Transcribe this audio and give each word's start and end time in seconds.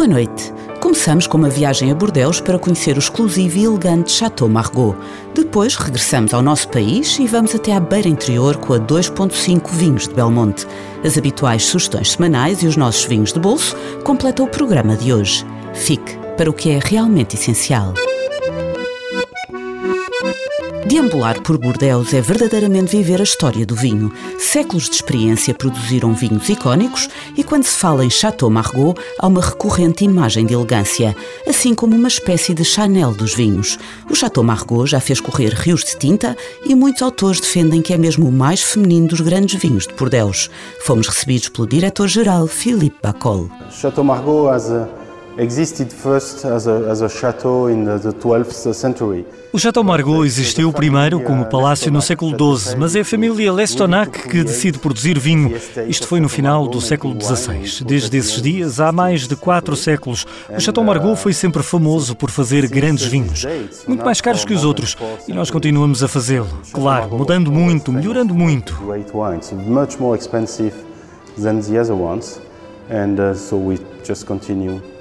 Boa 0.00 0.08
noite. 0.08 0.50
Começamos 0.80 1.26
com 1.26 1.36
uma 1.36 1.50
viagem 1.50 1.90
a 1.90 1.94
Bordeaux 1.94 2.40
para 2.40 2.58
conhecer 2.58 2.96
o 2.96 2.98
exclusivo 2.98 3.58
e 3.58 3.64
elegante 3.64 4.10
Chateau 4.10 4.48
Margaux. 4.48 4.96
Depois 5.34 5.76
regressamos 5.76 6.32
ao 6.32 6.40
nosso 6.40 6.68
país 6.68 7.18
e 7.18 7.26
vamos 7.26 7.54
até 7.54 7.74
à 7.74 7.80
beira 7.80 8.08
interior 8.08 8.56
com 8.56 8.72
a 8.72 8.80
2.5 8.80 9.68
Vinhos 9.72 10.08
de 10.08 10.14
Belmonte. 10.14 10.66
As 11.04 11.18
habituais 11.18 11.64
sugestões 11.64 12.12
semanais 12.12 12.62
e 12.62 12.66
os 12.66 12.78
nossos 12.78 13.04
vinhos 13.04 13.30
de 13.30 13.38
bolso 13.38 13.76
completam 14.02 14.46
o 14.46 14.48
programa 14.48 14.96
de 14.96 15.12
hoje. 15.12 15.44
Fique 15.74 16.16
para 16.34 16.48
o 16.48 16.54
que 16.54 16.70
é 16.70 16.80
realmente 16.82 17.36
essencial. 17.36 17.92
Deambular 20.90 21.40
por 21.42 21.56
Bordeaux 21.56 22.12
é 22.12 22.20
verdadeiramente 22.20 22.96
viver 22.96 23.20
a 23.20 23.22
história 23.22 23.64
do 23.64 23.76
vinho. 23.76 24.12
Séculos 24.40 24.88
de 24.88 24.96
experiência 24.96 25.54
produziram 25.54 26.12
vinhos 26.14 26.48
icónicos 26.48 27.08
e 27.36 27.44
quando 27.44 27.62
se 27.62 27.76
fala 27.76 28.04
em 28.04 28.10
Chateau 28.10 28.50
Margaux 28.50 29.00
há 29.16 29.28
uma 29.28 29.40
recorrente 29.40 30.04
imagem 30.04 30.44
de 30.44 30.52
elegância, 30.52 31.14
assim 31.46 31.76
como 31.76 31.94
uma 31.94 32.08
espécie 32.08 32.52
de 32.52 32.64
Chanel 32.64 33.12
dos 33.12 33.36
vinhos. 33.36 33.78
O 34.10 34.16
Chateau 34.16 34.42
Margaux 34.42 34.90
já 34.90 34.98
fez 34.98 35.20
correr 35.20 35.54
rios 35.54 35.84
de 35.84 35.96
tinta 35.96 36.36
e 36.66 36.74
muitos 36.74 37.02
autores 37.02 37.40
defendem 37.40 37.80
que 37.80 37.94
é 37.94 37.96
mesmo 37.96 38.26
o 38.26 38.32
mais 38.32 38.60
feminino 38.60 39.06
dos 39.06 39.20
grandes 39.20 39.60
vinhos 39.60 39.86
de 39.86 39.94
Bordeaux. 39.94 40.50
Fomos 40.80 41.06
recebidos 41.06 41.50
pelo 41.50 41.68
diretor-geral 41.68 42.48
Philippe 42.48 42.98
Bacol. 43.00 43.48
Chateau 43.70 44.02
Margaux 44.02 44.52
has 44.52 44.68
a 44.72 44.99
existed 45.38 45.92
first 45.92 46.44
as 46.44 46.66
a, 46.66 46.90
as 46.90 47.02
a 47.02 47.08
chateau 47.08 47.68
in 47.68 47.84
the 47.84 48.12
12th 48.12 48.72
century. 48.74 49.24
O 49.52 49.58
Chateau 49.58 49.82
Margaux 49.82 50.24
existiu 50.24 50.72
primeiro 50.72 51.20
como 51.20 51.44
palácio 51.44 51.90
no 51.90 52.00
século 52.00 52.30
XII, 52.30 52.76
mas 52.76 52.94
é 52.94 53.00
a 53.00 53.04
família 53.04 53.52
Lestonac 53.52 54.28
que 54.28 54.44
decide 54.44 54.78
produzir 54.78 55.18
vinho. 55.18 55.56
Isto 55.88 56.06
foi 56.06 56.20
no 56.20 56.28
final 56.28 56.68
do 56.68 56.80
século 56.80 57.20
XVI. 57.20 57.84
Desde 57.84 58.16
esses 58.16 58.40
dias, 58.40 58.78
há 58.78 58.92
mais 58.92 59.26
de 59.26 59.34
quatro 59.34 59.74
séculos, 59.74 60.24
o 60.48 60.60
Chateau 60.60 60.84
Margaux 60.84 61.20
foi 61.20 61.32
sempre 61.32 61.62
famoso 61.64 62.14
por 62.14 62.30
fazer 62.30 62.68
grandes 62.68 63.06
vinhos, 63.06 63.44
muito 63.88 64.04
mais 64.04 64.20
caros 64.20 64.44
que 64.44 64.54
os 64.54 64.64
outros, 64.64 64.96
e 65.26 65.32
nós 65.32 65.50
continuamos 65.50 66.02
a 66.02 66.08
fazê-lo. 66.08 66.48
Claro, 66.72 67.16
mudando 67.16 67.50
muito, 67.50 67.92
melhorando 67.92 68.34
muito. 68.34 68.80
Much 69.66 69.98
more 69.98 70.18
expensive 70.18 70.74
than 71.42 71.60
the 71.60 71.80
other 71.80 71.94
ones, 71.94 72.40
and 72.88 73.18
uh, 73.18 73.34
so 73.34 73.56
we 73.56 73.78
just 74.04 74.26
continue 74.26 74.80
Uh, 74.80 74.99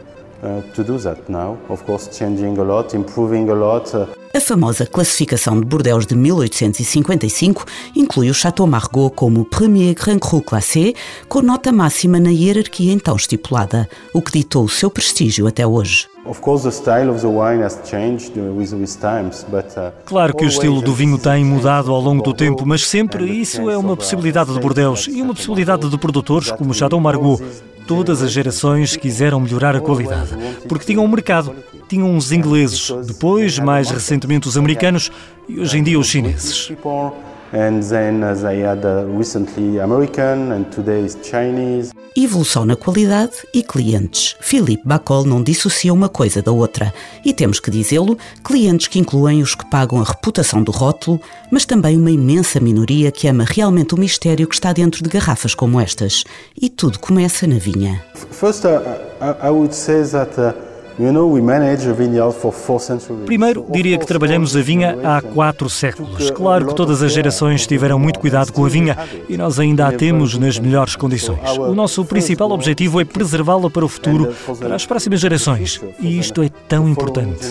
to 0.73 0.83
do 0.83 0.97
that 0.99 1.21
now. 1.29 1.57
Of 1.69 1.83
course, 1.83 2.09
changing 2.17 2.57
a 2.57 2.63
lot, 2.63 2.95
improving 2.95 3.49
a 3.49 3.53
lot. 3.53 3.95
Uh, 3.95 4.07
a 4.31 4.39
famosa 4.39 4.85
classificação 4.85 5.59
de 5.59 5.65
Bordeaux 5.65 6.05
de 6.05 6.13
1855 6.15 7.65
inclui 7.95 8.29
o 8.29 8.33
Chateau 8.33 8.67
Margaux 8.67 9.11
como 9.15 9.43
Premier 9.43 9.95
Grand 9.95 10.19
Cru 10.19 10.39
Classé, 10.39 10.93
com 11.27 11.41
nota 11.41 11.71
máxima 11.71 12.19
na 12.19 12.29
hierarquia 12.29 12.93
então 12.93 13.15
estipulada, 13.15 13.89
o 14.13 14.21
que 14.21 14.31
ditou 14.31 14.65
o 14.65 14.69
seu 14.69 14.91
prestígio 14.91 15.47
até 15.47 15.65
hoje. 15.65 16.07
Uh, 16.23 16.35
claro 20.05 20.35
que 20.35 20.45
o 20.45 20.47
estilo 20.47 20.81
do 20.81 20.93
vinho 20.93 21.17
tem 21.17 21.43
mudado 21.43 21.91
ao 21.91 21.99
longo 21.99 22.21
do 22.21 22.33
tempo, 22.33 22.67
mas 22.67 22.87
sempre 22.87 23.25
isso 23.25 23.67
é 23.67 23.75
uma 23.75 23.97
possibilidade 23.97 24.53
de 24.53 24.59
Bordeaux 24.59 25.07
e 25.07 25.23
uma 25.23 25.33
possibilidade 25.33 25.89
de 25.89 25.97
produtores 25.97 26.51
como 26.51 26.69
o 26.69 26.73
Chateau 26.73 26.99
Margaux 26.99 27.41
todas 27.89 28.21
as 28.21 28.31
gerações 28.31 28.95
quiseram 28.95 29.39
melhorar 29.39 29.75
a 29.75 29.79
qualidade, 29.81 30.29
porque 30.67 30.85
tinham 30.85 31.03
um 31.03 31.07
mercado. 31.07 31.55
Tinham 31.87 32.15
os 32.15 32.31
ingleses, 32.31 32.91
depois, 33.07 33.57
mais 33.57 33.89
recentemente, 33.89 34.47
os 34.47 34.55
americanos 34.55 35.11
e 35.47 35.59
hoje 35.59 35.79
em 35.79 35.81
dia 35.81 35.97
os 35.99 36.05
chineses. 36.05 36.71
And 37.51 37.81
then 37.81 38.23
as 38.23 38.43
I 38.43 38.61
had 38.63 38.85
uh, 38.85 39.05
recently 39.17 39.79
American 39.79 40.51
and 40.51 40.65
today 40.65 41.03
is 41.03 41.17
Chinese. 41.23 41.91
Evolução 42.15 42.65
na 42.65 42.75
qualidade 42.75 43.31
e 43.53 43.63
clientes. 43.63 44.35
Philippe 44.39 44.83
Bacol 44.85 45.25
não 45.25 45.41
dissocia 45.41 45.93
uma 45.93 46.09
coisa 46.09 46.41
da 46.41 46.51
outra. 46.51 46.93
E 47.25 47.33
temos 47.33 47.59
que 47.59 47.71
dizê-lo, 47.71 48.17
clientes 48.43 48.87
que 48.87 48.99
incluem 48.99 49.41
os 49.41 49.55
que 49.55 49.65
pagam 49.65 49.99
a 49.99 50.03
reputação 50.03 50.61
do 50.61 50.71
rótulo, 50.71 51.19
mas 51.51 51.65
também 51.65 51.97
uma 51.97 52.11
imensa 52.11 52.59
minoria 52.59 53.11
que 53.11 53.27
ama 53.27 53.45
realmente 53.47 53.95
o 53.95 53.99
mistério 53.99 54.47
que 54.47 54.55
está 54.55 54.71
dentro 54.71 55.03
de 55.03 55.09
garrafas 55.09 55.55
como 55.55 55.79
estas. 55.79 56.23
E 56.59 56.69
tudo 56.69 56.99
começa 56.99 57.47
na 57.47 57.57
vinha. 57.57 58.03
First, 58.31 58.65
uh, 58.65 58.79
I 59.43 59.49
would 59.49 59.73
say 59.73 60.03
that 60.03 60.39
uh, 60.39 60.68
Primeiro, 63.25 63.65
diria 63.69 63.97
que 63.97 64.05
trabalhamos 64.05 64.53
a 64.53 64.61
vinha 64.61 64.97
há 65.01 65.21
quatro 65.21 65.69
séculos. 65.69 66.29
Claro 66.31 66.67
que 66.67 66.75
todas 66.75 67.01
as 67.01 67.13
gerações 67.13 67.65
tiveram 67.65 67.97
muito 67.97 68.19
cuidado 68.19 68.51
com 68.51 68.65
a 68.65 68.67
vinha 68.67 68.97
e 69.29 69.37
nós 69.37 69.59
ainda 69.59 69.87
a 69.87 69.93
temos 69.93 70.37
nas 70.37 70.59
melhores 70.59 70.97
condições. 70.97 71.57
O 71.57 71.73
nosso 71.73 72.03
principal 72.03 72.51
objetivo 72.51 72.99
é 72.99 73.05
preservá-la 73.05 73.69
para 73.69 73.85
o 73.85 73.87
futuro, 73.87 74.35
para 74.59 74.75
as 74.75 74.85
próximas 74.85 75.21
gerações. 75.21 75.79
E 76.01 76.19
isto 76.19 76.43
é 76.43 76.49
tão 76.67 76.89
importante. 76.89 77.47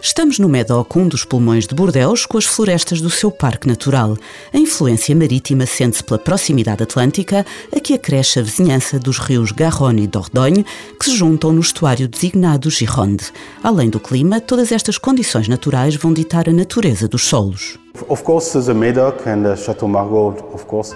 Estamos 0.00 0.38
no 0.38 0.48
Médoc, 0.48 0.96
um 0.96 1.06
dos 1.06 1.24
pulmões 1.24 1.66
de 1.66 1.74
Bordeaux, 1.74 2.24
com 2.24 2.38
as 2.38 2.46
florestas 2.46 3.02
do 3.02 3.10
seu 3.10 3.30
parque 3.30 3.68
natural. 3.68 4.16
A 4.54 4.58
influência 4.58 5.14
marítima 5.14 5.66
sente-se 5.66 6.02
pela 6.02 6.18
proximidade 6.18 6.82
atlântica, 6.82 7.44
a 7.74 7.78
que 7.78 7.92
acresce 7.92 8.38
a 8.38 8.42
vizinhança 8.42 8.98
dos 8.98 9.18
rios 9.18 9.52
Garonne 9.52 10.04
e 10.04 10.06
Dordogne, 10.06 10.64
que 10.98 11.04
se 11.04 11.14
juntam 11.14 11.25
no 11.30 11.60
estuário 11.60 12.08
designado 12.08 12.70
Gironde. 12.70 13.32
Além 13.62 13.90
do 13.90 13.98
clima, 13.98 14.40
todas 14.40 14.72
estas 14.72 14.98
condições 14.98 15.48
naturais 15.48 15.96
vão 15.96 16.12
ditar 16.12 16.48
a 16.48 16.52
natureza 16.52 17.08
dos 17.08 17.24
solos. 17.24 17.78
Of 18.08 18.22
course, 18.22 18.58
the 18.58 18.74
Médoc 18.74 19.26
and 19.26 19.42
the 19.42 19.56
Chateau 19.56 19.88
Margaux, 19.88 20.42
of 20.52 20.64
course, 20.66 20.94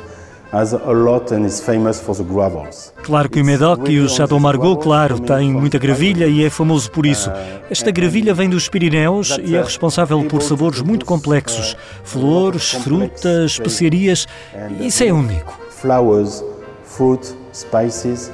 Claro 3.03 3.31
que 3.31 3.41
o 3.41 3.45
Médoc 3.45 3.89
e 3.89 4.01
o 4.01 4.09
Chateau 4.09 4.41
Margaux, 4.41 4.83
claro, 4.83 5.21
têm 5.21 5.53
muita 5.53 5.79
gravilha 5.79 6.27
e 6.27 6.45
é 6.45 6.51
famoso 6.51 6.91
por 6.91 7.07
isso. 7.07 7.31
Esta 7.71 7.93
gravilha 7.93 8.35
vem 8.35 8.51
dos 8.51 8.69
Pirineus 8.69 9.39
e 9.45 9.55
é 9.55 9.63
responsável 9.63 10.25
por 10.25 10.43
sabores 10.43 10.83
muito 10.83 11.07
complexos: 11.07 11.77
flores, 12.03 12.73
frutas, 12.73 13.53
especiarias. 13.53 14.27
Isso 14.81 15.05
é 15.05 15.13
único. 15.13 15.57
Flowers, 15.71 16.43
fruit, 16.85 17.33
spices. 17.55 18.33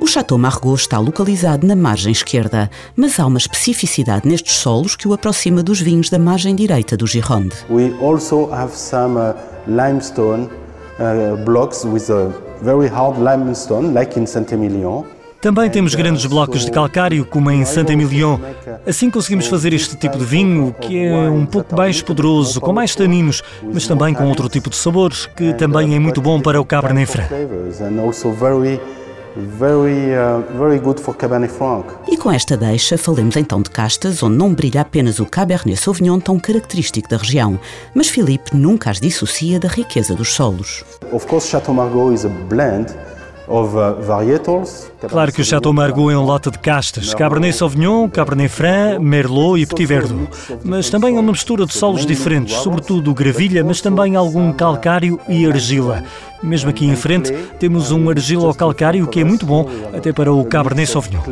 O 0.00 0.06
Chateau 0.06 0.38
Margaux 0.38 0.80
está 0.80 0.98
localizado 0.98 1.66
na 1.66 1.74
margem 1.74 2.12
esquerda, 2.12 2.70
mas 2.94 3.18
há 3.18 3.26
uma 3.26 3.38
especificidade 3.38 4.28
nestes 4.28 4.54
solos 4.56 4.94
que 4.94 5.08
o 5.08 5.12
aproxima 5.12 5.62
dos 5.62 5.80
vinhos 5.80 6.08
da 6.08 6.18
margem 6.18 6.54
direita 6.54 6.96
do 6.96 7.06
Gironde. 7.06 7.56
We 7.68 7.92
also 8.00 8.48
have 8.52 8.76
some 8.76 9.18
uh, 9.18 9.34
limestone 9.66 10.48
uh, 10.98 11.36
blocks 11.44 11.84
with 11.84 12.10
a 12.10 12.32
very 12.62 12.88
hard 12.88 13.18
limestone 13.18 13.92
like 13.92 14.18
in 14.18 14.26
Saint-Emilion. 14.26 15.17
Também 15.40 15.70
temos 15.70 15.94
grandes 15.94 16.26
blocos 16.26 16.64
de 16.64 16.70
calcário, 16.70 17.24
como 17.24 17.48
em 17.48 17.64
Saint-Emilion. 17.64 18.38
Assim 18.84 19.08
conseguimos 19.08 19.46
fazer 19.46 19.72
este 19.72 19.96
tipo 19.96 20.18
de 20.18 20.24
vinho, 20.24 20.74
que 20.80 20.98
é 20.98 21.30
um 21.30 21.46
pouco 21.46 21.76
mais 21.76 22.02
poderoso, 22.02 22.60
com 22.60 22.72
mais 22.72 22.94
taninos, 22.94 23.42
mas 23.62 23.86
também 23.86 24.14
com 24.14 24.26
outro 24.26 24.48
tipo 24.48 24.68
de 24.68 24.74
sabores, 24.74 25.26
que 25.26 25.54
também 25.54 25.94
é 25.94 25.98
muito 25.98 26.20
bom 26.20 26.40
para 26.40 26.60
o 26.60 26.64
Cabernet 26.64 27.10
Franc. 27.10 27.32
Very, 29.36 30.14
uh, 30.16 30.42
very 30.58 30.80
good 30.80 31.00
for 31.00 31.14
Cabernet 31.14 31.52
Franc. 31.52 31.86
E 32.08 32.16
com 32.16 32.32
esta 32.32 32.56
deixa, 32.56 32.98
falemos 32.98 33.36
então 33.36 33.62
de 33.62 33.70
castas, 33.70 34.20
onde 34.20 34.36
não 34.36 34.52
brilha 34.52 34.80
apenas 34.80 35.20
o 35.20 35.26
Cabernet 35.26 35.76
Sauvignon 35.76 36.18
tão 36.18 36.40
característico 36.40 37.08
da 37.08 37.18
região, 37.18 37.60
mas 37.94 38.08
Filipe 38.08 38.56
nunca 38.56 38.90
as 38.90 38.98
dissocia 38.98 39.60
da 39.60 39.68
riqueza 39.68 40.12
dos 40.12 40.32
solos. 40.32 40.82
Of 41.12 41.28
course, 41.28 41.46
Chateau 41.46 41.72
Margaux 41.72 42.12
is 42.12 42.24
a 42.24 42.28
blend 42.28 42.92
Claro 45.08 45.32
que 45.32 45.40
o 45.40 45.44
Chateau 45.44 45.72
Margaux 45.72 46.12
é 46.12 46.16
um 46.16 46.24
lote 46.24 46.50
de 46.50 46.58
castas, 46.58 47.14
Cabernet 47.14 47.56
Sauvignon, 47.56 48.08
Cabernet 48.08 48.48
Franc, 48.48 48.98
Merlot 48.98 49.60
e 49.60 49.66
Petit 49.66 49.86
Verdot. 49.86 50.28
Mas 50.64 50.90
também 50.90 51.16
é 51.16 51.20
uma 51.20 51.32
mistura 51.32 51.64
de 51.64 51.72
solos 51.72 52.04
diferentes, 52.04 52.54
sobretudo 52.56 53.14
gravilha, 53.14 53.64
mas 53.64 53.80
também 53.80 54.16
algum 54.16 54.52
calcário 54.52 55.18
e 55.28 55.46
argila. 55.46 56.02
Mesmo 56.42 56.70
aqui 56.70 56.86
em 56.86 56.96
frente 56.96 57.32
temos 57.58 57.90
um 57.90 58.08
argilo-calcário 58.08 59.06
que 59.06 59.20
é 59.20 59.24
muito 59.24 59.44
bom 59.44 59.68
até 59.92 60.12
para 60.12 60.32
o 60.32 60.44
Cabernet 60.44 60.90
Sauvignon. 60.90 61.22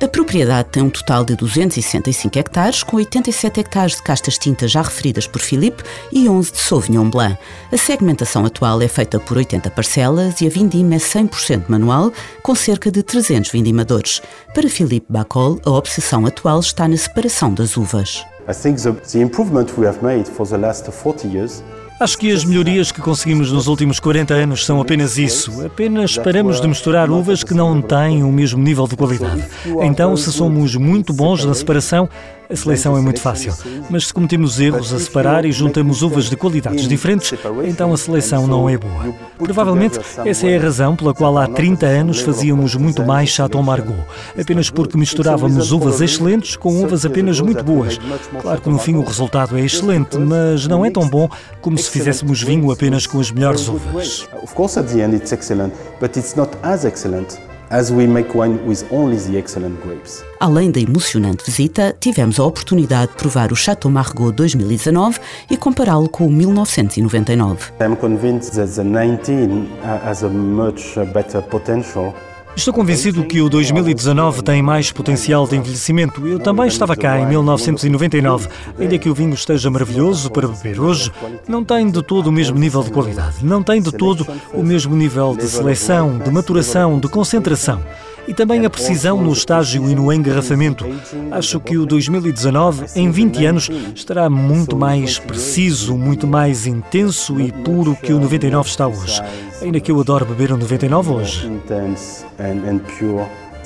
A 0.00 0.08
propriedade 0.08 0.68
tem 0.70 0.82
um 0.82 0.90
total 0.90 1.24
de 1.24 1.34
265 1.34 2.38
hectares, 2.38 2.82
com 2.82 2.96
87 2.96 3.60
hectares 3.60 3.96
de 3.96 4.02
castas 4.02 4.38
tintas 4.38 4.70
já 4.70 4.82
referidas 4.82 5.26
por 5.26 5.40
Filipe 5.40 5.82
e 6.12 6.28
11 6.28 6.52
de 6.52 6.58
Sauvignon 6.58 7.10
Blanc. 7.10 7.36
A 7.72 7.76
segmentação 7.76 8.44
atual 8.44 8.80
é 8.80 8.88
feita 8.88 9.18
por 9.18 9.36
80 9.36 9.70
parcelas 9.70 10.40
e 10.40 10.46
a 10.46 10.50
vindima 10.50 10.94
é 10.94 10.98
100% 10.98 11.64
manual, 11.68 12.12
com 12.42 12.54
cerca 12.54 12.90
de 12.90 13.02
300 13.02 13.50
vindimadores. 13.50 14.22
Para 14.54 14.68
Filipe 14.68 15.06
Bacol, 15.08 15.60
a 15.64 15.70
obsessão 15.70 16.24
atual 16.24 16.60
está 16.60 16.86
na 16.86 16.96
separação 16.96 17.52
das 17.52 17.76
uvas. 17.76 18.24
I 18.48 18.54
think 18.54 18.80
the, 18.80 18.92
the 18.92 19.20
improvement 19.20 19.76
we 19.78 19.86
have 19.86 20.02
made 20.02 20.26
for 20.26 20.46
the 20.46 20.56
last 20.56 20.90
40 20.90 21.28
years 21.28 21.62
Acho 22.00 22.16
que 22.16 22.30
as 22.30 22.44
melhorias 22.44 22.92
que 22.92 23.00
conseguimos 23.00 23.50
nos 23.50 23.66
últimos 23.66 23.98
40 23.98 24.32
anos 24.32 24.64
são 24.64 24.80
apenas 24.80 25.18
isso. 25.18 25.66
Apenas 25.66 26.16
paramos 26.16 26.60
de 26.60 26.68
misturar 26.68 27.10
uvas 27.10 27.42
que 27.42 27.52
não 27.52 27.82
têm 27.82 28.22
o 28.22 28.30
mesmo 28.30 28.62
nível 28.62 28.86
de 28.86 28.94
qualidade. 28.94 29.44
Então, 29.82 30.16
se 30.16 30.32
somos 30.32 30.76
muito 30.76 31.12
bons 31.12 31.44
na 31.44 31.52
separação, 31.52 32.08
a 32.50 32.56
seleção 32.56 32.96
é 32.96 33.00
muito 33.00 33.20
fácil, 33.20 33.52
mas 33.90 34.06
se 34.06 34.14
cometemos 34.14 34.58
erros 34.58 34.92
a 34.92 34.98
separar 34.98 35.44
e 35.44 35.52
juntamos 35.52 36.02
uvas 36.02 36.30
de 36.30 36.36
qualidades 36.36 36.88
diferentes, 36.88 37.34
então 37.64 37.92
a 37.92 37.96
seleção 37.96 38.46
não 38.46 38.68
é 38.68 38.78
boa. 38.78 39.14
Provavelmente 39.38 40.00
essa 40.24 40.46
é 40.46 40.56
a 40.56 40.60
razão 40.60 40.96
pela 40.96 41.12
qual 41.12 41.36
há 41.36 41.46
30 41.46 41.84
anos 41.86 42.20
fazíamos 42.20 42.74
muito 42.74 43.04
mais 43.04 43.28
Chateau 43.28 43.62
Margaux, 43.62 44.02
apenas 44.38 44.70
porque 44.70 44.96
misturávamos 44.96 45.72
uvas 45.72 46.00
excelentes 46.00 46.56
com 46.56 46.82
uvas 46.82 47.04
apenas 47.04 47.38
muito 47.40 47.62
boas. 47.62 47.98
Claro 48.40 48.60
que 48.60 48.68
no 48.70 48.78
fim 48.78 48.94
o 48.94 49.02
resultado 49.02 49.56
é 49.58 49.60
excelente, 49.60 50.16
mas 50.18 50.66
não 50.66 50.84
é 50.84 50.90
tão 50.90 51.06
bom 51.08 51.28
como 51.60 51.76
se 51.76 51.90
fizéssemos 51.90 52.42
vinho 52.42 52.70
apenas 52.70 53.06
com 53.06 53.20
as 53.20 53.30
melhores 53.30 53.68
uvas. 53.68 54.26
Of 54.42 54.54
course 54.54 54.78
at 54.78 54.86
the 54.86 55.04
end 55.04 55.14
it's 55.14 55.32
excellent, 55.32 55.74
but 56.00 56.16
it's 56.16 56.34
not 56.34 56.56
as 56.62 56.84
excellent 56.84 57.47
as 57.70 57.90
we 57.90 58.06
make 58.06 58.36
wine 58.36 58.58
with 58.66 58.84
only 58.90 59.16
the 59.16 59.38
excellent 59.38 59.80
grapes. 59.82 60.24
Além 60.40 60.70
da 60.70 60.80
emocionante 60.80 61.44
visita, 61.44 61.94
tivemos 61.98 62.38
a 62.38 62.44
oportunidade 62.44 63.12
de 63.12 63.18
provar 63.18 63.52
o 63.52 63.56
Chateau 63.56 63.90
Margaux 63.90 64.34
2019 64.34 65.20
e 65.50 65.56
compará-lo 65.56 66.08
com 66.08 66.26
o 66.26 66.30
1999. 66.30 67.72
I'm 67.80 67.96
convinced 67.96 68.54
that 68.54 68.72
the 68.74 68.84
19 68.84 69.68
has 69.82 70.22
a 70.22 70.28
much 70.28 70.96
better 71.12 71.42
potential 71.42 72.14
Estou 72.58 72.74
convencido 72.74 73.24
que 73.24 73.40
o 73.40 73.48
2019 73.48 74.42
tem 74.42 74.60
mais 74.60 74.90
potencial 74.90 75.46
de 75.46 75.54
envelhecimento. 75.54 76.26
Eu 76.26 76.40
também 76.40 76.66
estava 76.66 76.96
cá 76.96 77.20
em 77.20 77.24
1999. 77.24 78.48
Ainda 78.76 78.98
que 78.98 79.08
o 79.08 79.14
vinho 79.14 79.32
esteja 79.32 79.70
maravilhoso 79.70 80.28
para 80.28 80.48
beber 80.48 80.80
hoje, 80.80 81.12
não 81.46 81.64
tem 81.64 81.88
de 81.88 82.02
todo 82.02 82.26
o 82.26 82.32
mesmo 82.32 82.58
nível 82.58 82.82
de 82.82 82.90
qualidade. 82.90 83.36
Não 83.44 83.62
tem 83.62 83.80
de 83.80 83.92
todo 83.92 84.26
o 84.52 84.64
mesmo 84.64 84.96
nível 84.96 85.36
de 85.36 85.46
seleção, 85.48 86.18
de 86.18 86.32
maturação, 86.32 86.98
de 86.98 87.06
concentração 87.06 87.80
e 88.28 88.34
também 88.34 88.64
a 88.66 88.70
precisão 88.70 89.20
no 89.20 89.32
estágio 89.32 89.90
e 89.90 89.94
no 89.94 90.12
engarrafamento. 90.12 90.84
Acho 91.30 91.58
que 91.58 91.78
o 91.78 91.86
2019, 91.86 92.86
em 92.94 93.10
20 93.10 93.46
anos, 93.46 93.70
estará 93.94 94.28
muito 94.28 94.76
mais 94.76 95.18
preciso, 95.18 95.96
muito 95.96 96.26
mais 96.26 96.66
intenso 96.66 97.40
e 97.40 97.50
puro 97.50 97.96
que 97.96 98.12
o 98.12 98.20
99 98.20 98.68
está 98.68 98.86
hoje. 98.86 99.20
Ainda 99.62 99.80
que 99.80 99.90
eu 99.90 99.98
adoro 99.98 100.26
beber 100.26 100.52
um 100.52 100.58
99 100.58 101.10
hoje 101.10 101.50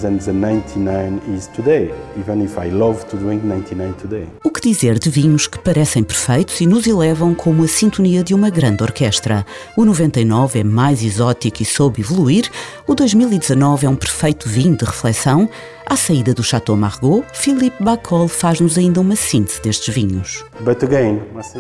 than 0.03 0.19
the 0.19 0.33
99 0.33 1.21
is 1.29 1.47
today, 1.49 1.91
even 2.19 2.43
if 2.43 2.59
I 2.59 2.69
love 2.69 3.09
to 3.09 3.17
drink 3.17 3.45
99 3.45 3.95
today. 3.99 4.29
O 4.45 4.51
que 4.63 4.69
dizer 4.69 4.97
de 4.97 5.11
vinhos 5.11 5.49
que 5.49 5.59
parecem 5.59 6.05
perfeitos 6.05 6.61
e 6.61 6.67
nos 6.67 6.87
elevam 6.87 7.35
como 7.35 7.65
a 7.65 7.69
sintonia 7.69 8.23
de 8.23 8.33
uma 8.33 8.49
grande 8.49 8.81
orquestra? 8.85 9.45
O 9.77 9.85
99 9.85 10.61
é 10.61 10.65
mais 10.65 11.03
exótico 11.03 11.63
e 11.63 11.65
soube 11.65 12.01
evoluir, 12.01 12.49
o 12.87 12.95
2019 12.95 13.87
é 13.87 13.91
um 13.91 13.97
perfeito 13.97 14.49
vinho 14.49 14.77
de 14.77 14.85
reflexão, 14.85 15.49
à 15.85 15.97
saída 15.97 16.33
do 16.33 16.43
Chateau 16.43 16.77
Margaux, 16.77 17.27
Philippe 17.35 17.83
Bacol 17.83 18.29
faz-nos 18.29 18.79
ainda 18.79 19.01
uma 19.01 19.17
síntese 19.17 19.61
destes 19.61 19.93
vinhos. 19.93 20.45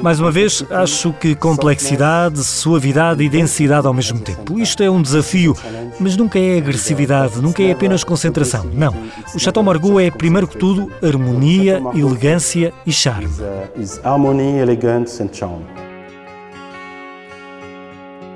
Mais 0.00 0.20
uma 0.20 0.30
vez, 0.30 0.64
acho 0.70 1.12
que 1.14 1.34
complexidade, 1.34 2.42
suavidade 2.42 3.22
e 3.22 3.28
densidade 3.28 3.86
ao 3.86 3.92
mesmo 3.92 4.20
tempo. 4.20 4.58
Isto 4.58 4.82
é 4.82 4.90
um 4.90 5.02
desafio, 5.02 5.56
mas 5.98 6.16
nunca 6.16 6.38
é 6.38 6.56
agressividade, 6.56 7.40
nunca 7.40 7.62
é 7.62 7.72
apenas 7.72 8.04
concentração. 8.04 8.64
Não. 8.72 8.94
O 9.34 9.38
Chateau 9.38 9.62
Margaux 9.62 10.00
é, 10.00 10.10
primeiro 10.10 10.46
que 10.46 10.56
tudo, 10.56 10.90
harmonia, 11.02 11.82
elegância 11.94 12.72
e 12.86 12.91
charme. 12.92 13.28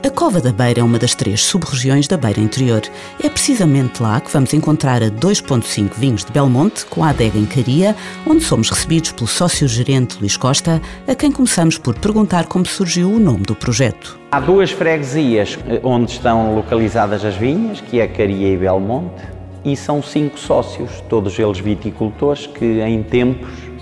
A 0.06 0.11
Cova 0.11 0.41
da 0.41 0.53
Beira 0.53 0.79
é 0.79 0.85
uma 0.85 1.00
das 1.00 1.17
três 1.17 1.41
sub-regiões 1.43 2.06
da 2.06 2.17
Beira 2.17 2.41
Interior. 2.41 2.81
É 3.20 3.29
precisamente 3.29 4.00
lá 4.00 4.20
que 4.20 4.31
vamos 4.31 4.55
encontrar 4.55 5.03
a 5.03 5.11
2.5 5.11 5.94
vinhos 5.94 6.25
de 6.25 6.31
Belmonte, 6.31 6.87
com 6.87 7.03
a 7.03 7.08
adega 7.08 7.37
em 7.37 7.44
Caria, 7.44 7.97
onde 8.25 8.44
somos 8.44 8.70
recebidos 8.70 9.11
pelo 9.11 9.26
sócio-gerente 9.26 10.17
Luís 10.20 10.37
Costa, 10.37 10.81
a 11.09 11.14
quem 11.17 11.32
começamos 11.32 11.76
por 11.76 11.99
perguntar 11.99 12.47
como 12.47 12.64
surgiu 12.64 13.11
o 13.11 13.19
nome 13.19 13.43
do 13.43 13.56
projeto. 13.56 14.17
Há 14.31 14.38
duas 14.38 14.70
freguesias 14.70 15.59
eh, 15.67 15.81
onde 15.82 16.12
estão 16.12 16.55
localizadas 16.55 17.25
as 17.25 17.35
vinhas, 17.35 17.81
que 17.81 17.99
é 17.99 18.06
Caria 18.06 18.55
e 18.55 18.56
Belmonte, 18.56 19.25
e 19.64 19.76
são 19.76 20.00
cinco 20.00 20.38
sócios, 20.38 21.00
todos 21.09 21.37
eles 21.37 21.59
viticultores, 21.59 22.47
que 22.47 22.81
em 22.81 23.02
tempos 23.02 23.75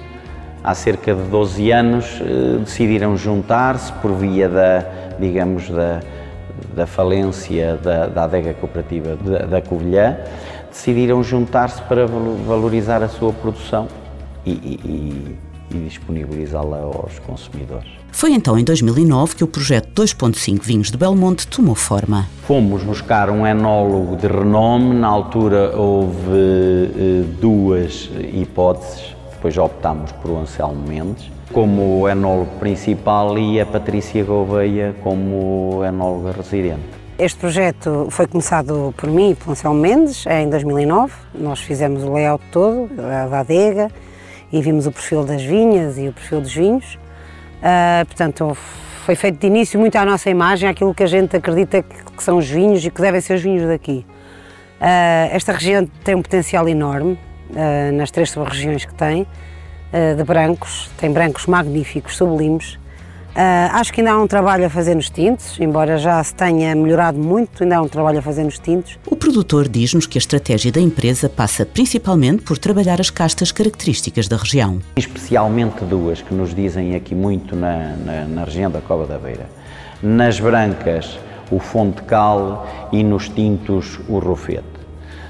há 0.65 0.75
cerca 0.75 1.15
de 1.15 1.23
12 1.25 1.71
anos 1.71 2.21
eh, 2.23 2.59
decidiram 2.61 3.17
juntar-se 3.17 3.93
por 3.95 4.13
via 4.15 4.49
da, 4.49 4.85
digamos, 5.21 5.69
da, 5.69 6.01
da 6.75 6.87
falência 6.87 7.77
da, 7.77 8.07
da 8.07 8.25
adega 8.25 8.55
cooperativa 8.55 9.15
da, 9.17 9.39
da 9.45 9.63
Covilhã, 9.63 10.17
decidiram 10.71 11.23
juntar-se 11.23 11.83
para 11.83 12.07
valorizar 12.07 13.03
a 13.03 13.09
sua 13.09 13.33
produção 13.33 13.87
e, 14.47 14.53
e, 14.53 15.39
e 15.71 15.79
disponibilizá-la 15.79 16.79
aos 16.79 17.19
consumidores. 17.21 17.91
Foi 18.11 18.33
então 18.33 18.59
em 18.59 18.65
2009 18.65 19.35
que 19.37 19.45
o 19.45 19.47
projeto 19.47 20.03
2.5 20.03 20.63
Vinhos 20.63 20.91
de 20.91 20.97
Belmonte 20.97 21.47
tomou 21.47 21.75
forma. 21.75 22.27
Fomos 22.47 22.83
buscar 22.83 23.29
um 23.29 23.47
enólogo 23.47 24.17
de 24.17 24.27
renome, 24.27 24.95
na 24.95 25.09
altura 25.09 25.77
houve 25.77 26.31
eh, 26.31 27.25
duas 27.41 28.09
hipóteses, 28.33 29.14
depois 29.45 29.59
optámos 29.59 30.11
por 30.13 30.31
o 30.31 30.39
Anselmo 30.39 30.89
Mendes, 30.89 31.31
como 31.53 32.09
enólogo 32.09 32.59
principal 32.59 33.39
e 33.39 33.61
a 33.61 33.67
Patrícia 33.67 34.25
Gouveia 34.25 34.95
como 35.03 35.85
enóloga 35.85 36.33
residente. 36.33 36.81
Este 37.19 37.39
projeto 37.39 38.09
foi 38.11 38.27
começado 38.27 38.95
por 38.97 39.11
mim 39.11 39.33
e 39.33 39.35
pelo 39.35 39.51
Anselmo 39.51 39.79
Mendes 39.79 40.25
em 40.27 40.49
2009. 40.49 41.13
Nós 41.35 41.61
fizemos 41.61 42.03
o 42.05 42.13
layout 42.15 42.43
todo 42.51 42.89
da 42.97 43.41
adega 43.41 43.91
e 44.51 44.63
vimos 44.63 44.87
o 44.87 44.93
perfil 44.93 45.25
das 45.25 45.43
vinhas 45.43 45.99
e 45.99 46.09
o 46.09 46.13
perfil 46.15 46.41
dos 46.41 46.55
vinhos. 46.55 46.95
Uh, 46.95 48.07
portanto, 48.07 48.57
foi 49.05 49.15
feito 49.15 49.41
de 49.41 49.47
início 49.47 49.79
muito 49.79 49.97
à 49.97 50.07
nossa 50.07 50.31
imagem, 50.31 50.71
aquilo 50.71 50.95
que 50.95 51.03
a 51.03 51.07
gente 51.07 51.37
acredita 51.37 51.83
que, 51.83 52.23
são 52.25 52.39
os 52.39 52.49
vinhos 52.49 52.83
e 52.83 52.91
que 52.91 53.03
devem 53.03 53.21
ser 53.21 53.35
os 53.35 53.43
vinhos 53.43 53.69
daqui. 53.69 54.07
Uh, 54.81 55.29
esta 55.33 55.53
região 55.53 55.87
tem 56.03 56.15
um 56.15 56.23
potencial 56.23 56.67
enorme 56.67 57.19
nas 57.93 58.11
três 58.11 58.31
sub-regiões 58.31 58.85
que 58.85 58.95
tem. 58.95 59.27
Eh, 59.95 60.15
de 60.15 60.25
brancos, 60.25 60.91
tem 60.99 61.13
brancos 61.13 61.47
magníficos, 61.47 62.17
sublimes. 62.17 62.75
Uh, 63.37 63.71
acho 63.73 63.93
que 63.93 64.01
ainda 64.01 64.13
há 64.13 64.21
um 64.21 64.27
trabalho 64.27 64.67
a 64.67 64.71
fazer 64.71 64.95
nos 64.95 65.09
tintos, 65.09 65.59
embora 65.61 65.99
já 65.99 66.23
se 66.23 66.35
tenha 66.35 66.75
melhorado 66.75 67.19
muito, 67.19 67.63
ainda 67.63 67.77
há 67.77 67.83
um 67.83 67.89
trabalho 67.89 68.19
a 68.19 68.23
fazer 68.23 68.43
nos 68.43 68.59
tintos. 68.59 68.99
O 69.07 69.15
produtor 69.15 69.69
diz-nos 69.69 70.07
que 70.07 70.19
a 70.19 70.21
estratégia 70.21 70.73
da 70.73 70.81
empresa 70.81 71.29
passa 71.29 71.65
principalmente 71.65 72.43
por 72.43 72.59
trabalhar 72.59 73.01
as 73.01 73.11
castas 73.11 73.53
características 73.53 74.27
da 74.27 74.37
região. 74.37 74.81
Especialmente 74.97 75.85
duas 75.85 76.23
que 76.23 76.35
nos 76.35 76.53
dizem 76.55 76.97
aqui 76.97 77.15
muito 77.15 77.55
na, 77.55 77.97
na, 78.05 78.25
na 78.25 78.45
região 78.45 78.71
da 78.71 78.81
Cova 78.81 79.07
da 79.07 79.19
Beira. 79.19 79.49
Nas 80.03 80.41
brancas, 80.41 81.19
o 81.53 81.59
de 81.59 82.03
cal 82.03 82.89
e 82.93 83.05
nos 83.05 83.29
tintos, 83.29 84.01
o 84.09 84.19
rofete 84.19 84.74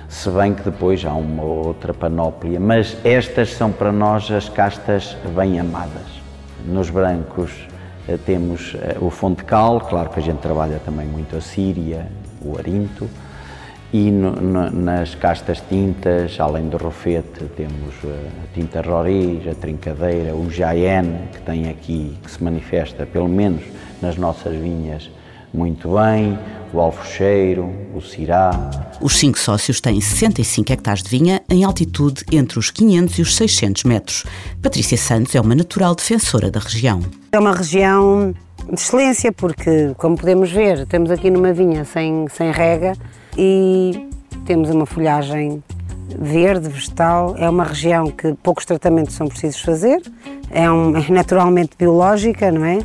se 0.08 0.30
bem 0.30 0.54
que 0.54 0.62
depois 0.62 1.04
há 1.04 1.12
uma 1.12 1.42
outra 1.42 1.92
panóplia, 1.92 2.60
mas 2.60 2.96
estas 3.04 3.50
são 3.50 3.72
para 3.72 3.92
nós 3.92 4.30
as 4.30 4.48
castas 4.48 5.16
bem 5.34 5.58
amadas. 5.58 6.22
Nos 6.66 6.90
brancos 6.90 7.50
eh, 8.08 8.18
temos 8.24 8.74
eh, 8.74 8.96
o 9.00 9.10
Fontecal, 9.10 9.80
claro 9.80 10.10
que 10.10 10.20
a 10.20 10.22
gente 10.22 10.38
trabalha 10.38 10.78
também 10.84 11.06
muito 11.06 11.36
a 11.36 11.40
Síria, 11.40 12.06
o 12.42 12.58
Arinto, 12.58 13.08
e 13.92 14.10
no, 14.10 14.32
no, 14.32 14.70
nas 14.70 15.14
castas 15.14 15.62
tintas, 15.68 16.38
além 16.40 16.68
do 16.68 16.76
rofete, 16.76 17.44
temos 17.56 17.94
eh, 18.04 18.28
a 18.42 18.54
tinta 18.54 18.80
roriz, 18.82 19.46
a 19.46 19.54
trincadeira, 19.54 20.34
o 20.34 20.50
jaén, 20.50 21.28
que 21.32 21.40
tem 21.42 21.68
aqui, 21.68 22.18
que 22.22 22.30
se 22.30 22.42
manifesta, 22.42 23.06
pelo 23.06 23.28
menos 23.28 23.62
nas 24.02 24.16
nossas 24.16 24.54
vinhas, 24.54 25.10
muito 25.54 25.94
bem, 25.94 26.36
o 26.72 26.80
alfocheiro, 26.80 27.72
o 27.94 28.00
cirá. 28.00 28.50
Os 29.00 29.16
cinco 29.16 29.38
sócios 29.38 29.80
têm 29.80 30.00
65 30.00 30.72
hectares 30.72 31.02
de 31.02 31.08
vinha 31.08 31.40
em 31.48 31.62
altitude 31.62 32.24
entre 32.32 32.58
os 32.58 32.70
500 32.70 33.18
e 33.18 33.22
os 33.22 33.36
600 33.36 33.84
metros. 33.84 34.24
Patrícia 34.60 34.98
Santos 34.98 35.34
é 35.34 35.40
uma 35.40 35.54
natural 35.54 35.94
defensora 35.94 36.50
da 36.50 36.58
região. 36.58 37.00
É 37.30 37.38
uma 37.38 37.54
região 37.54 38.34
de 38.68 38.80
excelência 38.80 39.30
porque, 39.30 39.94
como 39.96 40.16
podemos 40.16 40.50
ver, 40.50 40.86
temos 40.86 41.10
aqui 41.10 41.30
numa 41.30 41.52
vinha 41.52 41.84
sem, 41.84 42.26
sem 42.28 42.50
rega 42.50 42.94
e 43.38 44.08
temos 44.44 44.70
uma 44.70 44.86
folhagem 44.86 45.62
verde, 46.18 46.68
vegetal. 46.68 47.36
É 47.38 47.48
uma 47.48 47.64
região 47.64 48.10
que 48.10 48.34
poucos 48.42 48.64
tratamentos 48.64 49.14
são 49.14 49.28
precisos 49.28 49.60
fazer. 49.60 50.02
É, 50.50 50.70
um, 50.70 50.96
é 50.96 51.08
naturalmente 51.10 51.76
biológica, 51.78 52.50
não 52.50 52.64
é? 52.64 52.78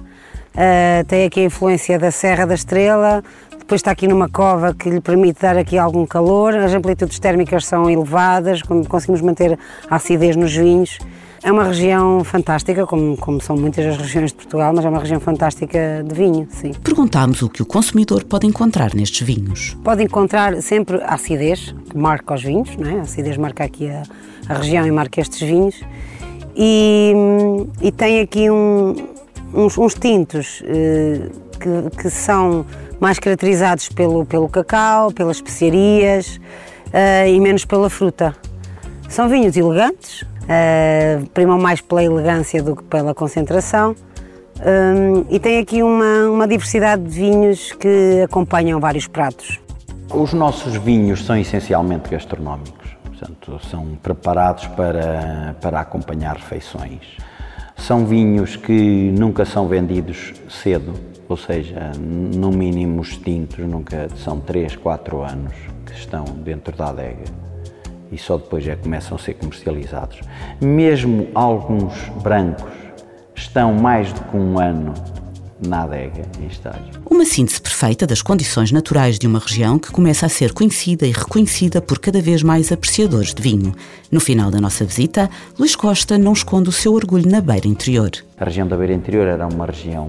Uh, 0.60 1.06
tem 1.08 1.24
aqui 1.24 1.40
a 1.40 1.44
influência 1.46 1.98
da 1.98 2.12
Serra 2.12 2.46
da 2.46 2.54
Estrela, 2.54 3.24
depois 3.58 3.80
está 3.80 3.92
aqui 3.92 4.10
numa 4.10 4.28
cova 4.28 4.74
que 4.74 4.90
lhe 4.90 5.00
permite 5.00 5.42
dar 5.42 5.58
aqui 5.58 5.78
algum 5.78 6.06
calor, 6.06 6.54
as 6.54 6.74
amplitudes 6.74 7.18
térmicas 7.18 7.66
são 7.66 7.90
elevadas, 7.90 8.62
conseguimos 8.62 9.22
manter 9.22 9.58
a 9.90 9.96
acidez 9.96 10.36
nos 10.36 10.54
vinhos. 10.54 10.98
É 11.42 11.50
uma 11.50 11.64
região 11.64 12.22
fantástica, 12.26 12.86
como, 12.86 13.16
como 13.16 13.40
são 13.40 13.56
muitas 13.56 13.86
as 13.86 13.96
regiões 13.96 14.32
de 14.32 14.36
Portugal, 14.36 14.74
mas 14.76 14.84
é 14.84 14.90
uma 14.90 15.00
região 15.00 15.22
fantástica 15.22 16.04
de 16.06 16.14
vinho, 16.14 16.46
sim. 16.50 16.74
Perguntámos 16.84 17.42
o 17.42 17.50
que 17.50 17.62
o 17.62 17.66
consumidor 17.66 18.26
pode 18.26 18.46
encontrar 18.46 18.94
nestes 18.94 19.26
vinhos. 19.26 19.78
Pode 19.82 20.04
encontrar 20.04 20.62
sempre 20.62 21.02
a 21.04 21.14
acidez, 21.14 21.74
que 21.90 21.98
marca 21.98 22.34
os 22.34 22.44
vinhos, 22.44 22.76
não 22.76 22.90
é? 22.90 23.00
a 23.00 23.02
acidez 23.04 23.38
marca 23.38 23.64
aqui 23.64 23.90
a, 23.90 24.04
a 24.50 24.56
região 24.56 24.86
e 24.86 24.92
marca 24.92 25.22
estes 25.22 25.40
vinhos. 25.48 25.82
E, 26.54 27.14
e 27.82 27.90
tem 27.94 28.20
aqui 28.20 28.50
um, 28.50 28.96
uns, 29.54 29.78
uns, 29.78 29.94
tintos 29.94 30.64
eh, 30.66 31.30
que, 31.60 31.98
que 31.98 32.10
são 32.10 32.66
mais 33.00 33.20
caracterizados 33.20 33.90
pelo, 33.90 34.26
pelo 34.26 34.50
cacau, 34.50 35.12
pelas 35.12 35.38
especiarias 35.38 36.40
uh, 36.88 37.28
e 37.28 37.40
menos 37.40 37.66
pela 37.66 37.90
fruta. 37.90 38.36
São 39.08 39.30
vinhos 39.30 39.56
elegantes, 39.56 40.22
uh, 40.22 41.26
primam 41.34 41.58
mais 41.58 41.82
pela 41.82 42.04
elegância 42.04 42.62
do 42.62 42.76
que 42.76 42.84
pela 42.84 43.14
concentração. 43.16 43.96
Um, 44.60 45.26
e 45.30 45.40
tem 45.40 45.60
aqui 45.60 45.82
uma, 45.82 46.30
uma 46.30 46.48
diversidade 46.48 47.04
de 47.04 47.10
vinhos 47.10 47.72
que 47.72 48.22
acompanham 48.24 48.80
vários 48.80 49.08
pratos. 49.08 49.58
Os 50.14 50.34
nossos 50.34 50.76
vinhos 50.76 51.24
são 51.24 51.38
essencialmente 51.38 52.10
gastronómicos, 52.10 52.90
portanto, 53.06 53.60
são 53.70 53.98
preparados 54.04 54.68
para, 54.68 55.56
para 55.62 55.80
acompanhar 55.80 56.36
refeições. 56.36 57.18
São 57.80 58.06
vinhos 58.06 58.56
que 58.56 59.12
nunca 59.18 59.46
são 59.46 59.68
vendidos 59.68 60.34
cedo, 60.50 60.94
ou 61.28 61.36
seja, 61.38 61.92
no 61.98 62.52
mínimo 62.52 63.02
os 63.02 63.18
tintos 63.18 63.66
nunca 63.66 64.08
são 64.16 64.40
3, 64.40 64.76
4 64.76 65.22
anos 65.22 65.54
que 65.86 65.94
estão 65.94 66.24
dentro 66.24 66.76
da 66.76 66.90
adega 66.90 67.24
e 68.12 68.18
só 68.18 68.38
depois 68.38 68.68
é 68.68 68.76
que 68.76 68.84
começam 68.84 69.16
a 69.16 69.20
ser 69.20 69.36
comercializados. 69.36 70.22
Mesmo 70.62 71.28
alguns 71.34 71.94
brancos 72.22 72.72
estão 73.36 73.74
mais 73.74 74.12
do 74.12 74.22
que 74.22 74.38
um 74.38 74.60
ano 74.60 74.94
na 75.68 75.84
adega 75.84 76.24
em 76.40 76.48
estágio. 76.48 77.02
Uma 77.10 77.26
síntese 77.26 77.62
perfeita 77.62 78.08
das 78.08 78.22
condições 78.22 78.72
naturais 78.72 79.20
de 79.20 79.28
uma 79.28 79.40
região 79.40 79.78
que 79.78 79.92
começa 79.92 80.26
a 80.26 80.30
ser 80.30 80.54
conhecida 80.54 81.06
e 81.06 81.12
reconhecida 81.12 81.82
por 81.82 82.00
cada 82.00 82.22
vez 82.22 82.44
mais 82.44 82.72
apreciadores 82.72 83.34
de 83.34 83.42
vinho. 83.42 83.74
No 84.12 84.20
final 84.20 84.50
da 84.50 84.62
nossa 84.62 84.86
visita, 84.86 85.30
Luís 85.58 85.76
Costa 85.76 86.18
não 86.18 86.34
esconde 86.34 86.70
o 86.70 86.72
seu 86.72 86.94
orgulho 86.94 87.30
na 87.30 87.42
Beira 87.42 87.68
Interior. 87.68 88.12
A 88.38 88.46
região 88.46 88.68
da 88.68 88.78
Beira 88.78 88.94
Interior 88.94 89.28
era 89.28 89.48
uma 89.48 89.66
região 89.66 90.08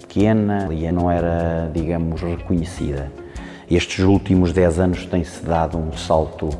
pequena 0.00 0.68
e 0.72 0.90
não 0.90 1.10
era, 1.10 1.70
digamos, 1.72 2.20
reconhecida. 2.20 3.10
Estes 3.70 4.04
últimos 4.04 4.52
10 4.52 4.78
anos 4.80 5.06
tem-se 5.06 5.44
dado 5.44 5.78
um 5.78 5.92
salto 5.96 6.50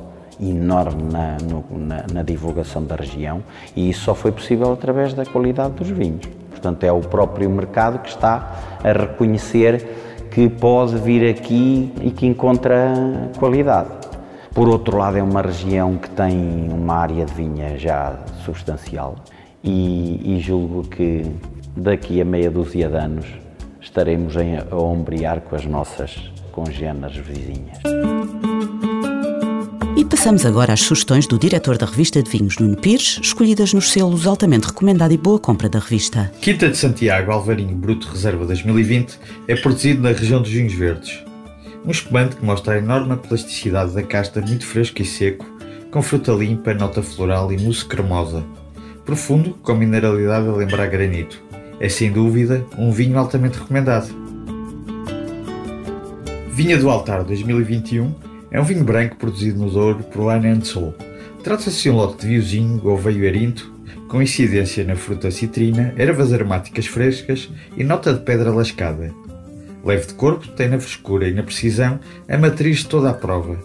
enorme 0.41 1.03
na, 1.13 1.37
no, 1.39 1.65
na, 1.79 2.07
na, 2.11 2.23
divulgação 2.23 2.83
da 2.85 2.95
região 2.95 3.43
e 3.77 3.91
isso 3.91 4.05
só 4.05 4.15
foi 4.15 4.33
possível 4.33 4.73
através 4.73 5.13
da 5.13 5.27
qualidade 5.27 5.75
dos 5.75 5.89
vinhos. 5.89 6.40
Portanto, 6.61 6.85
é 6.85 6.93
o 6.93 7.01
próprio 7.01 7.49
mercado 7.49 8.01
que 8.01 8.11
está 8.11 8.79
a 8.85 8.93
reconhecer 8.93 10.29
que 10.31 10.47
pode 10.47 10.97
vir 10.99 11.27
aqui 11.31 11.91
e 12.03 12.11
que 12.11 12.27
encontra 12.27 13.31
qualidade. 13.39 13.89
Por 14.55 14.69
outro 14.69 14.99
lado, 14.99 15.17
é 15.17 15.23
uma 15.23 15.41
região 15.41 15.97
que 15.97 16.11
tem 16.11 16.69
uma 16.71 16.97
área 16.97 17.25
de 17.25 17.33
vinha 17.33 17.79
já 17.79 18.19
substancial 18.45 19.17
e, 19.65 20.37
e 20.37 20.39
julgo 20.39 20.83
que 20.83 21.25
daqui 21.75 22.21
a 22.21 22.27
meia 22.27 22.51
dúzia 22.51 22.89
de 22.89 22.97
anos 22.97 23.27
estaremos 23.81 24.35
a 24.37 24.77
ombrear 24.77 25.41
com 25.41 25.57
as 25.57 25.65
nossas 25.65 26.31
congêneres 26.53 27.17
vizinhas. 27.17 27.79
Passamos 30.11 30.45
agora 30.45 30.73
às 30.73 30.81
sugestões 30.81 31.27
do 31.27 31.39
diretor 31.39 31.79
da 31.79 31.87
revista 31.87 32.23
de 32.23 32.29
vinhos, 32.29 32.59
Nuno 32.59 32.77
Pires, 32.77 33.21
escolhidas 33.23 33.73
nos 33.73 33.91
selos 33.91 34.27
altamente 34.27 34.67
recomendado 34.67 35.13
e 35.13 35.17
boa 35.17 35.39
compra 35.39 35.69
da 35.69 35.79
revista. 35.79 36.31
Quinta 36.43 36.69
de 36.69 36.77
Santiago 36.77 37.31
Alvarinho 37.31 37.77
Bruto 37.77 38.09
Reserva 38.09 38.45
2020 38.45 39.19
é 39.49 39.55
produzido 39.55 40.03
na 40.03 40.11
região 40.11 40.43
dos 40.43 40.51
vinhos 40.51 40.75
verdes. 40.75 41.23
Um 41.87 41.91
espumante 41.91 42.37
que 42.37 42.45
mostra 42.45 42.75
a 42.75 42.79
enorme 42.79 43.17
plasticidade 43.17 43.95
da 43.95 44.03
casta 44.03 44.41
muito 44.41 44.67
fresco 44.67 45.01
e 45.01 45.05
seco, 45.05 45.47
com 45.91 46.03
fruta 46.03 46.33
limpa, 46.33 46.75
nota 46.75 47.03
floral 47.03 47.53
e 47.53 47.59
mousse 47.59 47.85
cremosa. 47.85 48.45
Profundo, 49.07 49.55
com 49.63 49.75
mineralidade 49.75 50.47
a 50.47 50.53
lembrar 50.53 50.87
granito 50.89 51.51
é 51.81 51.89
sem 51.89 52.13
dúvida 52.13 52.65
um 52.77 52.93
vinho 52.93 53.19
altamente 53.19 53.59
recomendado. 53.59 54.15
Vinha 56.51 56.77
do 56.77 56.91
Altar 56.91 57.25
2021 57.25 58.13
é 58.51 58.61
um 58.61 58.65
vinho 58.65 58.85
branco 58.85 59.17
produzido 59.17 59.59
no 59.59 59.71
Douro 59.71 60.03
por 60.05 60.27
Wine 60.27 60.65
Soul. 60.65 60.95
Trata-se 61.43 61.83
de 61.83 61.91
um 61.91 61.97
lote 61.97 62.23
de 62.23 62.27
vinhozinho 62.29 62.79
Gouveio 62.79 63.25
Erinto, 63.25 63.73
com 64.09 64.21
incidência 64.21 64.85
na 64.85 64.97
fruta 64.97 65.31
citrina, 65.31 65.95
ervas 65.97 66.33
aromáticas 66.33 66.87
frescas 66.87 67.49
e 67.77 67.85
nota 67.85 68.13
de 68.13 68.21
pedra 68.21 68.51
lascada. 68.51 69.15
Leve 69.85 70.09
de 70.09 70.15
corpo, 70.15 70.49
tem 70.49 70.69
na 70.69 70.79
frescura 70.79 71.29
e 71.29 71.33
na 71.33 71.43
precisão 71.43 71.99
a 72.29 72.37
matriz 72.37 72.79
de 72.79 72.87
toda 72.87 73.11
a 73.11 73.15
prova. 73.15 73.59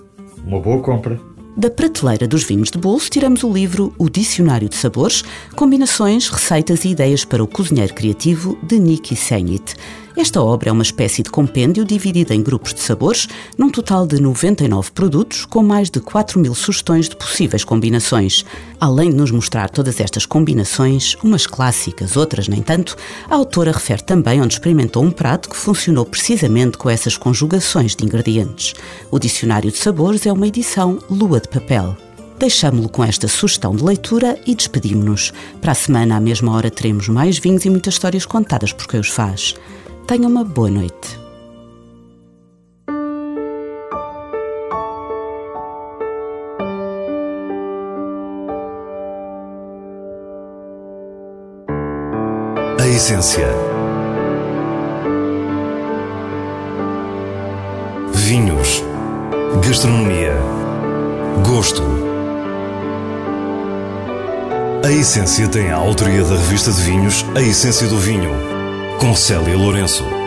Uma 0.45 0.59
boa 0.59 0.81
compra. 0.81 1.19
Da 1.57 1.69
prateleira 1.69 2.27
dos 2.27 2.43
vinhos 2.43 2.69
de 2.69 2.77
bolso, 2.77 3.09
tiramos 3.09 3.43
o 3.43 3.51
livro 3.51 3.93
O 3.97 4.09
Dicionário 4.09 4.69
de 4.69 4.75
Sabores, 4.75 5.23
combinações, 5.55 6.29
receitas 6.29 6.85
e 6.85 6.89
ideias 6.89 7.25
para 7.25 7.43
o 7.43 7.47
cozinheiro 7.47 7.93
criativo 7.93 8.57
de 8.61 8.77
Niki 8.77 9.15
Senit. 9.15 9.73
Esta 10.17 10.41
obra 10.41 10.69
é 10.69 10.71
uma 10.71 10.81
espécie 10.81 11.21
de 11.21 11.29
compêndio 11.29 11.83
dividida 11.83 12.33
em 12.33 12.41
grupos 12.41 12.73
de 12.73 12.79
sabores, 12.79 13.27
num 13.57 13.69
total 13.69 14.07
de 14.07 14.21
99 14.21 14.91
produtos, 14.91 15.43
com 15.43 15.61
mais 15.61 15.89
de 15.89 15.99
4 15.99 16.39
mil 16.39 16.55
sugestões 16.55 17.09
de 17.09 17.17
possíveis 17.17 17.65
combinações. 17.65 18.45
Além 18.79 19.09
de 19.09 19.17
nos 19.17 19.29
mostrar 19.29 19.69
todas 19.69 19.99
estas 19.99 20.25
combinações, 20.25 21.15
umas 21.21 21.45
clássicas, 21.45 22.15
outras 22.15 22.47
nem 22.47 22.61
tanto, 22.61 22.95
a 23.29 23.35
autora 23.35 23.73
refere 23.73 24.03
também 24.03 24.41
onde 24.41 24.53
experimentou 24.53 25.03
um 25.03 25.11
prato 25.11 25.49
que 25.49 25.57
funcionou 25.57 26.05
precisamente 26.05 26.77
com 26.77 26.89
essas 26.89 27.17
conjugações 27.17 27.93
de 27.93 28.05
ingredientes. 28.05 28.73
O 29.11 29.19
Dicionário 29.19 29.69
de 29.69 29.77
Sabores 29.77 30.25
é 30.25 30.31
uma 30.31 30.47
edição 30.47 30.97
Lua 31.09 31.41
de 31.41 31.49
Papel. 31.49 31.97
Deixamo-lo 32.39 32.87
com 32.87 33.03
esta 33.03 33.27
sugestão 33.27 33.75
de 33.75 33.83
leitura 33.83 34.39
e 34.45 34.55
despedimos-nos. 34.55 35.33
Para 35.59 35.73
a 35.73 35.75
semana, 35.75 36.15
à 36.15 36.19
mesma 36.21 36.53
hora, 36.53 36.71
teremos 36.71 37.09
mais 37.09 37.37
vinhos 37.37 37.65
e 37.65 37.69
muitas 37.69 37.95
histórias 37.95 38.25
contadas 38.25 38.71
por 38.71 38.87
quem 38.87 38.99
os 38.99 39.09
faz. 39.09 39.55
Tenha 40.07 40.27
uma 40.27 40.43
boa 40.43 40.69
noite. 40.69 41.19
A 52.79 52.87
essência. 52.87 53.47
Vinhos. 58.13 58.83
Gastronomia. 59.67 60.35
Gosto. 61.43 61.81
A 64.83 64.91
Essência 64.91 65.47
tem 65.47 65.71
a 65.71 65.77
autoria 65.77 66.23
da 66.23 66.35
revista 66.35 66.71
de 66.71 66.79
vinhos 66.83 67.25
A 67.35 67.41
Essência 67.41 67.87
do 67.87 67.97
Vinho 67.97 68.54
com 68.99 69.15
Célia 69.15 69.57
Lourenço. 69.57 70.24